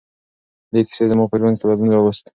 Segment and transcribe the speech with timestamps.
[0.71, 2.25] دې کیسې زما په ژوند کې بدلون راوست.